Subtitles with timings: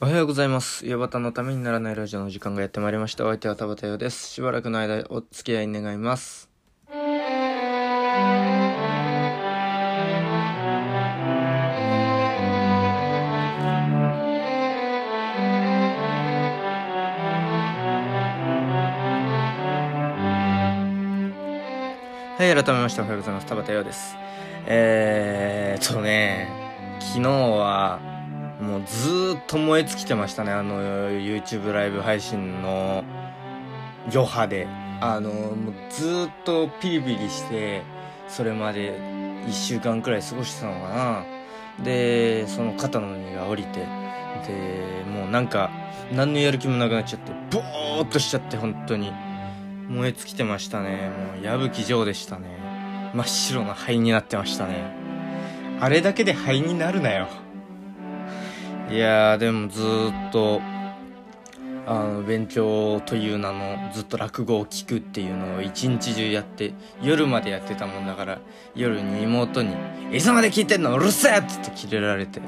[0.00, 0.86] おはようございます。
[0.86, 3.24] 岩端のためにならないラジオの時間がやってまいりました。
[3.24, 4.28] お相手は田畑洋です。
[4.28, 6.48] しばらくの間お付き合い願います。
[22.38, 23.46] はい、改めましておはようございます。
[23.48, 24.14] 田畑洋です。
[24.66, 26.46] えーっとね、
[27.00, 28.17] 昨日は、
[28.60, 30.52] もうずーっと燃え尽きてましたね。
[30.52, 30.80] あの、
[31.10, 33.04] YouTube ライブ配信の
[34.12, 34.66] 余波で。
[35.00, 37.82] あの、もうずーっとピリピリして、
[38.26, 38.98] それまで
[39.46, 41.84] 1週間くらい過ごしてたのかな。
[41.84, 45.70] で、その肩の荷が下りて、で、もうなんか、
[46.12, 49.12] 何のやる気もなくなっちゃって、ボーっとしちゃって、本当に。
[49.88, 51.10] 燃え尽きてましたね。
[51.34, 52.48] もう矢吹城でしたね。
[53.14, 54.94] 真っ白な灰になってましたね。
[55.80, 57.28] あれだけで灰になるなよ。
[58.90, 60.62] いやー、でもずっと、
[61.86, 66.72] あの、勉強という名のずっと落語を聞くっていうのを一日中やって、
[67.02, 68.38] 夜までやってたもんだから、
[68.74, 69.74] 夜に妹に、
[70.10, 72.40] いつまで聞いてんのうるせえっつってキレられて、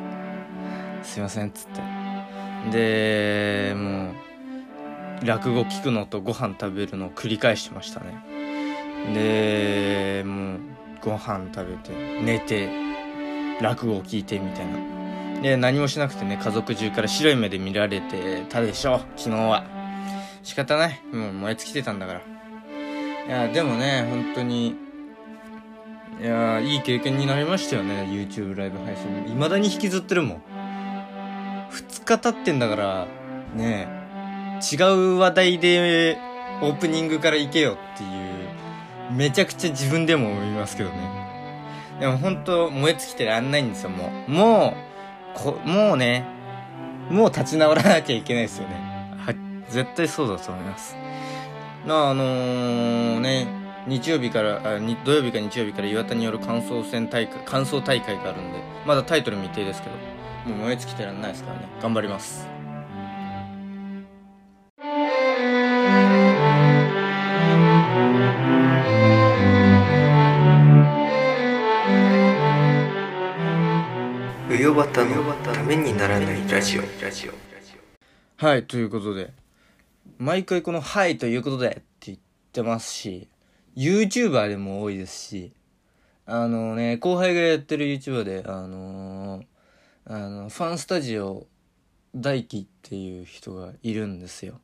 [1.03, 1.83] すいませんっつって。
[2.71, 4.13] で、も
[5.23, 8.25] う、落語聞くのとご飯食べるのを繰り返してましたね。
[9.13, 10.59] で、もう、
[11.03, 12.71] ご飯食べて、寝て、
[13.61, 15.00] 落語を聞いてみたいな。
[15.43, 19.65] で、何もしなくてね、家族中から白い目で見られてたでしょ、昨日は。
[20.43, 21.01] 仕方ない。
[21.13, 22.21] もう燃え尽きてたんだから。
[23.27, 24.77] いや、でもね、本当に、
[26.21, 29.05] いや、いい経験になりましたよね、YouTube ライブ配信。
[29.29, 30.43] 未だに引きずってるもん。
[31.71, 33.07] 2日経ってんだから、
[33.55, 34.01] ね
[34.61, 36.19] 違う話題で
[36.61, 40.97] オープニングから行けよっていう、めちゃくちゃ自分でも思いますけどね。
[42.01, 44.31] でも本当燃え尽きてらんないんですよ、もう。
[44.31, 44.90] もう、
[45.35, 46.25] こ、もうね、
[47.11, 48.75] もう立ち直らなきゃいけないですよね。
[49.19, 49.35] は、
[49.69, 50.97] 絶対そうだと思います。
[51.87, 53.47] まあ、あのー、ね、
[53.87, 59.97] 日曜日からあ、土曜日か日曜日から岩田による感想戦大会、感想大会があるんで、まだタイトル未定ですけど、
[60.55, 61.69] もう燃え尽きてらんないですからね。
[61.83, 62.60] 頑張ります。
[74.71, 76.83] うよばたのためにならないラジオ
[78.37, 79.33] はい、ということで、
[80.19, 82.19] 毎回この、はい、ということでって言っ
[82.53, 83.29] てますし、
[83.77, 85.53] YouTuber でも多いですし、
[86.25, 89.45] あのね、後輩がやってる YouTuber で、あのー
[90.05, 91.47] あの、ファンスタジオ
[92.15, 94.61] 大輝っていう人がいるんですよ。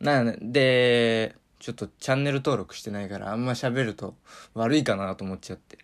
[0.00, 4.16] なので、ちょっとチャンネル登録してないからあんま喋ると
[4.54, 5.78] 悪いかなと思っちゃって。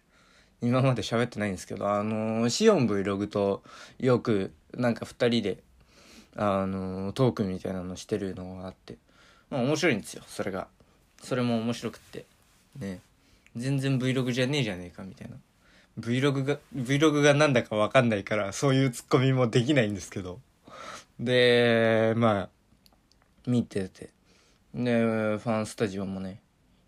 [0.64, 3.62] 今まで喋ってないんですけど、あのーシオン Vlog と
[3.98, 5.58] よくなんか二人で
[6.36, 8.97] あのトークみたいなのしてるのがあって
[9.50, 10.69] まあ面白いんですよそれが。
[11.22, 12.25] それも面白くって。
[12.78, 13.00] ね。
[13.56, 15.36] 全然 Vlog じゃねえじゃねえかみたいな。
[16.00, 20.41] Vlog が Vlog がなんだかわかんないからそういうツッコミもできないんですけど。
[21.20, 22.48] でまあ
[23.46, 24.10] 見てて。
[24.75, 26.41] でファンスタジオもね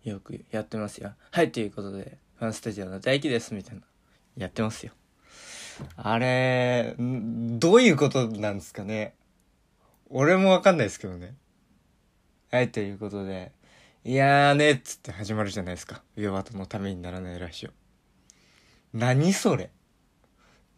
[0.03, 1.13] よくやってますよ。
[1.31, 2.17] はいということで。
[2.39, 3.81] ファンスタジオの大輝ですみたいな
[4.35, 4.93] やってますよ
[5.95, 9.13] あれ、どういうことなんですかね。
[10.09, 11.35] 俺もわかんないですけどね。
[12.49, 13.51] はい、ということで。
[14.03, 16.01] いやーね、っつって始まるじゃないですか。
[16.15, 17.69] 岩端のためにならないラジオ。
[18.93, 19.69] 何それ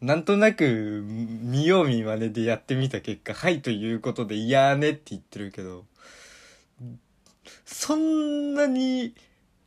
[0.02, 5.86] なんとなく、見よう見まねでやってみた結果、はい、ということで、いやーねって言ってるけど、
[7.66, 9.14] そんなに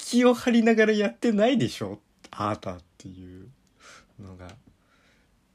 [0.04, 2.00] 気を張りながらやってないでしょ？
[2.32, 3.46] あーたっていう
[4.20, 4.48] のが。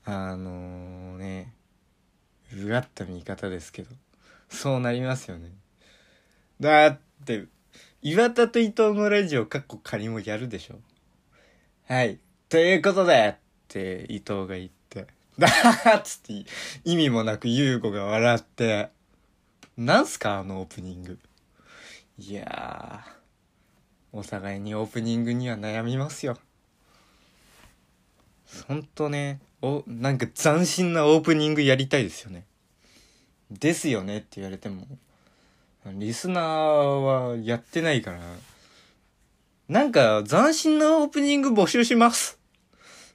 [0.05, 1.53] あのね、
[2.55, 3.89] うがった見方ですけど、
[4.47, 5.51] そうなりますよね。
[6.61, 7.45] だって、
[8.01, 10.79] 岩田と伊藤のラジオかっこ仮もやるでしょ？
[11.87, 12.19] はい。
[12.47, 16.49] ということで、って伊藤が言って、だーっつって
[16.85, 18.89] 意味もなく優吾が笑って、
[19.75, 21.19] なんすかあのオープニング。
[22.17, 23.16] いやー、
[24.17, 26.39] お互いにオープニングには悩みますよ。
[28.67, 32.43] ほんとね、お、なんか斬新なオープニングやりたいですよね。
[33.51, 34.87] ですよねって言われても、
[35.85, 38.19] リスナーはやってないから、
[39.69, 42.39] なんか斬新なオープニング募集します。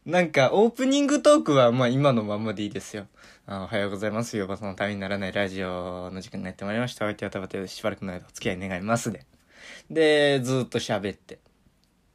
[0.06, 3.08] なんかオープニングトークはまあ今のままでいいですよ。
[3.46, 4.37] あおはようございます。
[4.37, 7.04] よばそのためにならないラジオの時間になってまいりました。
[7.06, 9.26] お相手はたばてしばらくの間お付き合い願いますで。
[9.91, 11.38] で、ずっと喋って。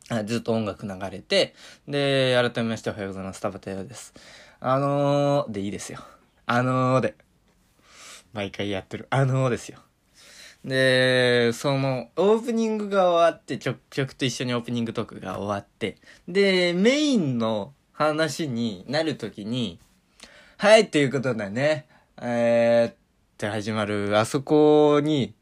[0.09, 1.53] あずっと音楽流れて、
[1.87, 3.41] で、改めましておはようございます。
[3.41, 4.13] 田畑洋です。
[4.59, 5.99] あのー、でいいですよ。
[6.45, 7.27] あのーで。
[8.37, 9.79] 毎回やってるあのーですよ
[10.63, 15.97] でそのオープニングが終わってちょ曲と一緒にオープニングトークが終わって
[16.27, 19.79] でメインの話になるときに
[20.57, 21.87] はいということだね
[22.21, 22.95] えー、っ
[23.37, 25.33] て始まるあそこに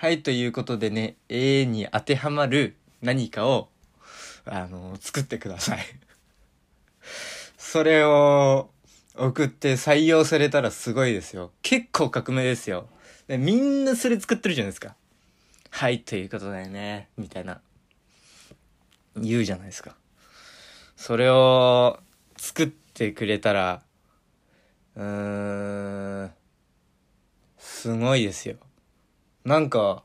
[0.00, 3.68] はいということでね A に当てはまる何かを
[4.46, 5.80] あの作ってください
[7.58, 8.70] それを
[9.14, 11.52] 送って採用されたらすごいですよ。
[11.60, 12.88] 結構革命ですよ。
[13.28, 14.96] でみんなそれ作ってるじゃないですか。
[15.68, 17.10] はい、ということだよね。
[17.18, 17.60] みたいな。
[19.16, 19.96] 言うじゃないですか。
[20.96, 22.00] それを
[22.38, 23.82] 作ってくれたら、
[24.96, 26.32] うーん、
[27.58, 28.56] すごいですよ。
[29.44, 30.04] なんか、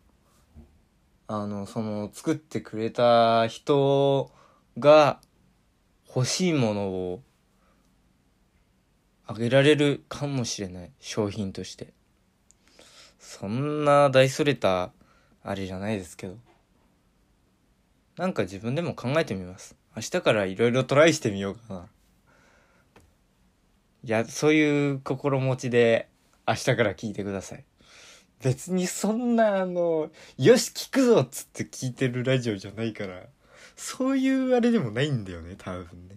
[1.27, 4.31] あの、その、作ってくれた人
[4.79, 5.19] が
[6.07, 7.21] 欲しいものを
[9.27, 11.93] あげられるかもしれない商品として。
[13.19, 14.91] そんな大それた
[15.43, 16.37] あれじゃないですけど。
[18.15, 19.75] なんか自分でも考えてみます。
[19.95, 21.85] 明日からいろいろトライしてみようかな。
[24.05, 26.07] いやそういう心持ちで
[26.47, 27.65] 明日から聞いてください。
[28.43, 33.23] 別にそんなあのよし聞くぞっつって聞いてるラジオじゃないから
[33.75, 36.15] そういうあれでもないんだよね多分ね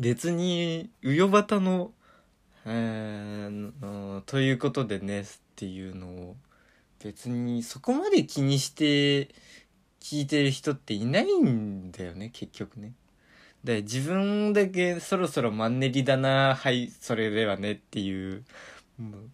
[0.00, 1.92] 別に、うよばたの、
[2.64, 5.24] えー、ということでね、っ
[5.56, 6.36] ていうのを、
[7.04, 9.28] 別にそこまで気にして
[10.00, 12.94] 聞いてる人っていないんだよね、結局ね。
[13.62, 18.42] で、自分だけそろそろマンネリだな、はい、それではねっていう、
[18.98, 19.30] もう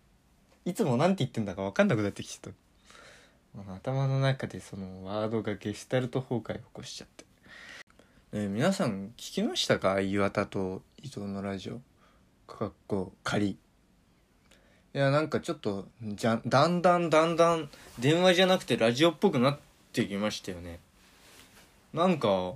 [0.67, 3.73] いつも何て言ってんだか分かんなくなってきちゃった。
[3.73, 7.25] 頭の中でそのワードがゲシュタルト崩壊を起こしちゃって。
[8.33, 10.01] え、皆さん聞きましたか？
[10.01, 11.81] 岩田と伊藤のラジオ。
[12.53, 13.51] かっこ仮。
[13.51, 13.59] い
[14.93, 17.71] やなんかちょっとじゃだんだんだんだん
[18.01, 19.59] 電話じゃなくてラジオっぽくなっ
[19.93, 20.81] てきましたよね。
[21.95, 22.55] なんか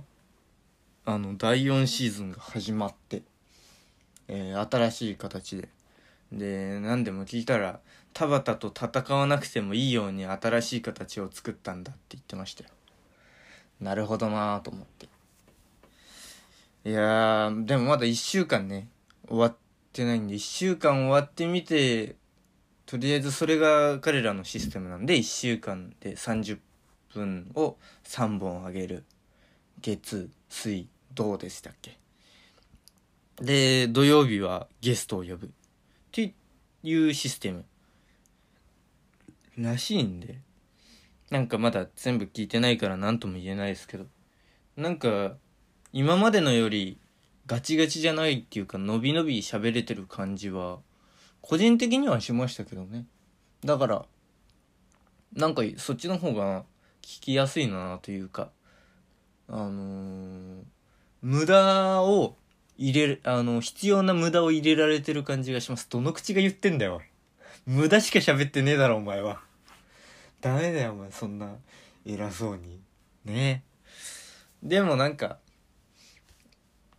[1.05, 3.21] あの第4シーズンが始まって、
[4.27, 5.69] えー、新しい形で。
[6.31, 7.81] で何でも聞いたら
[8.13, 12.69] 田畑と戦わなくてもいいように新しい形を作ったんだって言ってましたよ
[13.79, 15.07] なるほどなーと思って
[16.83, 18.87] いやー、でもまだ1週間ね、
[19.27, 19.55] 終わっ
[19.93, 22.15] てないんで、1週間終わってみて、
[22.87, 26.57] とりあえずそれが彼らのシステムなんで、1週間で30
[27.13, 29.03] 分を3本あげる。
[29.83, 31.99] 月、水、土でしたっけ。
[33.35, 35.45] で、土曜日はゲストを呼ぶ。
[35.45, 35.49] っ
[36.11, 36.33] て
[36.81, 37.63] いうシステム。
[39.57, 40.39] らしいんで。
[41.29, 44.05] なんかまだ全部聞いてないから何とも言えないですけど。
[44.75, 45.37] なんか、
[45.93, 46.97] 今までのより
[47.47, 50.79] ガチガチじゃないっていうか伸び伸び喋れてる感じは
[51.41, 53.05] 個人的にはしましたけどね
[53.65, 54.05] だから
[55.33, 56.63] なんかそっちの方が
[57.01, 58.51] 聞きやすいなというか
[59.49, 60.63] あのー、
[61.21, 62.37] 無駄を
[62.77, 67.01] 入れるあの必要な無駄を入れられてる感じがしますどの口が言ってんだよ
[67.65, 69.41] 無駄しか喋ってねえだろお前は。
[70.41, 71.55] ダメだよお前そんな
[72.05, 72.79] 偉そうに。
[73.25, 73.63] ね
[74.63, 75.37] でもなんか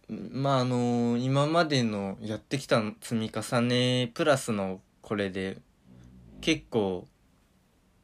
[0.08, 5.58] まああの今までのやってきた積み重ねプラスのこれで
[6.40, 7.06] 結構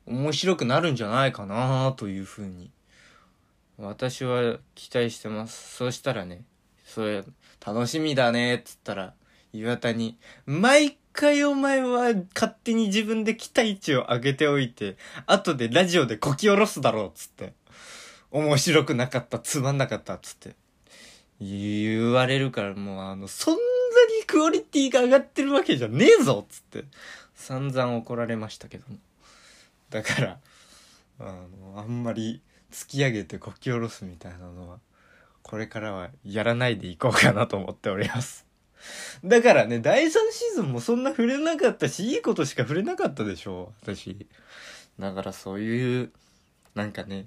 [0.06, 2.70] 面白くなるんじゃないかなというふうに
[3.76, 5.76] 私は期待してます。
[5.76, 6.44] そうしたらね
[6.84, 7.22] それ
[7.64, 9.14] 楽しみだねっつったら
[9.52, 17.54] 岩田に毎回お前は勝手に自分で期待値を上げておいて後でラジオでこき下ろすだろうつって
[18.30, 20.54] 面白くなかったつまんなかったつって
[21.40, 23.60] 言われるからもうあの、そんな
[24.18, 26.84] にクオリティが上がってるわけじゃねえぞつって、
[27.34, 28.96] 散々怒られましたけども。
[29.90, 30.38] だから、
[31.20, 34.78] あの、あんまり突き上げてこき下ろすみたいなのは、
[35.42, 38.47] これからはやらないでいこうかなと思っております。
[39.24, 44.26] だからね、第3シーズンもそんな触れなかったし、いいことしか触れなかったでしょ、私。
[44.98, 46.12] だからそういう、
[46.74, 47.26] なんかね、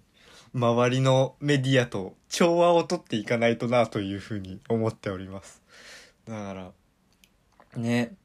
[0.53, 5.61] 周りのメディアと調和をとっていかないとなというふうに思っております。
[6.25, 6.71] だから、
[7.79, 8.15] ね、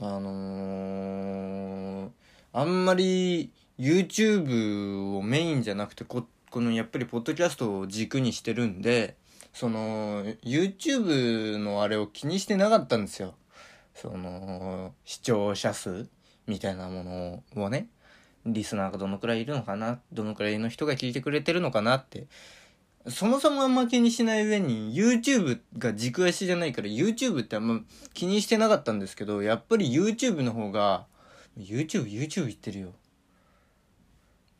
[0.00, 2.10] あのー、
[2.52, 9.16] あんまり YouTube をメインじゃなくてこ、このやっぱりポッドキャストを軸にしてるんで、
[9.52, 13.34] その、YouTube のあれを気にしてなかったんですよ。
[13.94, 16.08] その、視聴者数
[16.46, 17.04] みたいなも
[17.54, 17.88] のをね。
[18.44, 22.26] リスナーがどのくらいいるのかなどのくらいの人が聞いてくれてるのかなって
[23.08, 27.80] そもそもあんま気にしない上に YouTube が軸足じゃないから YouTube ってあんま
[28.14, 31.06] 気にしてなかったんですけどやっぱり YouTube の方が
[31.58, 32.92] YouTube YouTube 言ってるよ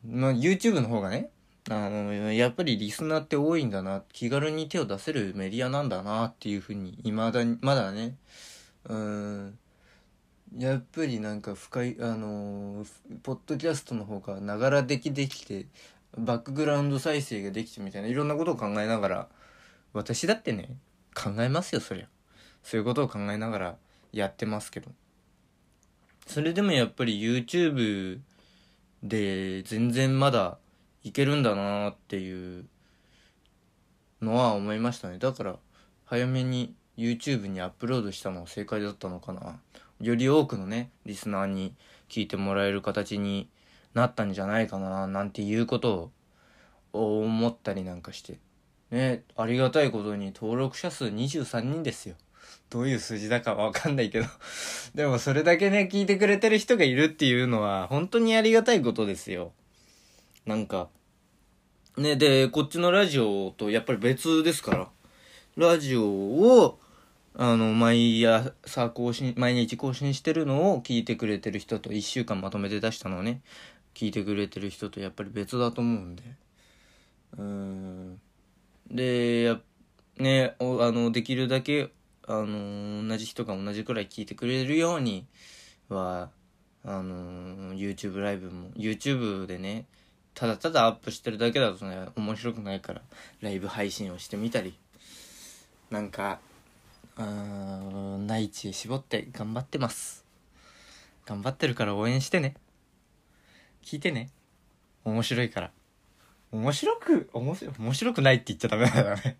[0.05, 1.29] まあ YouTube の方がね
[1.69, 4.03] あのやっぱりリスナーって多いんだな。
[4.11, 8.17] 気軽に手を出せるメディアなんだなっていうふうに未だにまだね。
[8.85, 9.57] うん。
[10.57, 12.85] やっぱりなんか深いあの
[13.23, 15.65] ポッドキャストの方がながらできできて
[16.17, 19.27] バックグラウンド再生ができてみたいないろんなことを考えながら
[19.93, 20.69] 私だってね
[21.15, 22.07] 考えますよそりゃ。
[22.61, 23.75] そういうことを考えながら
[24.11, 24.91] やってますけど。
[26.27, 28.19] それでもやっぱり YouTube
[29.01, 30.57] で全然まだ
[31.03, 32.65] いけるんだなっていう
[34.21, 35.17] のは思いましたね。
[35.19, 35.55] だから
[36.05, 39.59] 早めに YouTube にアップロードしたのは正解だったのかな。
[39.99, 41.75] より多くのねリスナーに
[42.09, 43.49] 聞いてもらえる形に
[43.93, 46.11] なったんじゃないかななんていうこと
[46.93, 48.39] を思ったりなんかして。
[48.91, 52.15] ねありがたいことに登録者数23人ですよ。
[52.69, 54.27] どういう数字だかわかんないけど。
[54.95, 59.51] でもそれだけね聞いてくれてる人がいるっていうのは本当にありがたいことですよ。
[60.45, 60.89] なんか
[61.97, 64.89] ねでこっちのラジオとやっぱり別ですから
[65.55, 66.79] ラジオを
[67.35, 73.41] あの、毎朝更新、毎日更新してるのを聞いてくれてる人と、1週間まとめて出したのをね、
[73.95, 76.23] 聞いてくれてる人とやっぱり別だと思うんで。
[77.37, 78.21] うん。
[78.91, 79.59] で、や
[80.17, 81.91] ね、おあの、できるだけ、
[82.27, 85.25] あの、同じ人が同じくらい聞いてくれるように
[85.89, 86.29] は、
[86.83, 89.87] あの、YouTube ライブも、YouTube でね、
[90.33, 93.01] ただただアップしてるだけだとね、面白くないから、
[93.41, 94.73] ライブ配信をしてみたり、
[95.89, 96.39] なんか、
[97.15, 100.25] うん内地絞って頑張ってます。
[101.25, 102.55] 頑張ってるから応援してね。
[103.83, 104.29] 聞いてね。
[105.05, 105.71] 面白いから。
[106.51, 109.37] 面白く面白面白くないって言っちゃダメだよね。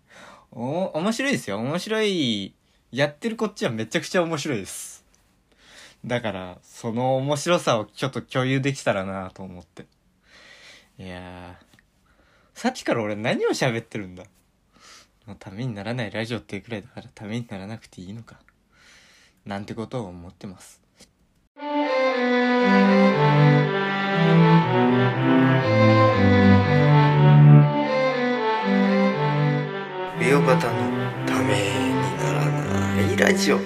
[0.52, 1.58] お面白いですよ。
[1.58, 2.54] 面白い
[2.92, 5.04] やってるこっちはめちゃくちゃ面白いです。
[6.04, 9.86] だからその面白さをちょっと共有できたらなと思って。
[10.96, 11.58] いや
[12.54, 14.22] さっきから俺何を喋ってるんだ？
[15.26, 18.36] もうためにならないラジオっていうくらいだからためにならなくていいのか。
[19.44, 20.80] なんてことを思ってます。
[30.20, 33.58] ビオバタのためにならないラジオ。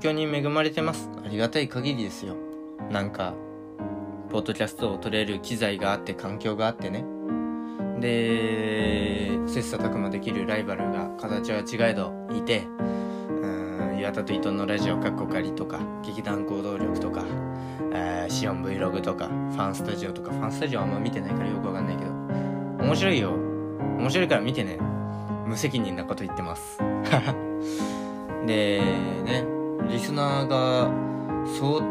[0.00, 1.10] 境に恵まれてます。
[1.22, 2.34] ありがたい限りですよ。
[2.90, 3.34] なんか
[4.30, 7.04] ポッドキャストを撮れる機材があって環境があってね。
[8.00, 17.22] で切磋琢磨できるライバルが形は違えどいてうん岩田と伊藤のラジオかっこかりとか劇団行動力とか、
[17.92, 22.10] えーシオン Vlog とかファンスタジオとかファンスタジオあんま見てないからよくわかんないけど
[22.82, 23.32] 面白いよ。
[23.98, 24.78] 面白いから見てね。
[25.44, 26.78] 無責任なこと言ってます。
[28.46, 28.80] で
[29.26, 29.59] ね。
[29.90, 30.88] リスナーが
[31.58, 31.82] そう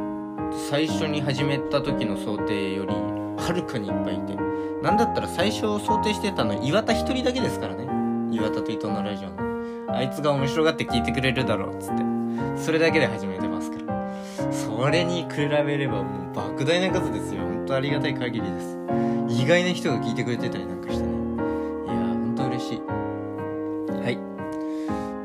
[0.69, 4.35] 最初に始めた時の想定よりはるかにいっぱいいて
[4.81, 7.89] なんだったら最初想定してたの岩田一人だけですからね。
[8.31, 9.93] 岩田と伊藤のラジオの。
[9.93, 12.03] あいつが面白がって聞いてくれるだろうっつって。
[12.55, 14.13] それだけで始めてますから。
[14.53, 17.41] それに比べればもう莫大な数ですよ。
[17.41, 18.77] 本当ありがたい限りです。
[19.27, 20.78] 意外な人が聞いてくれてたりなんか。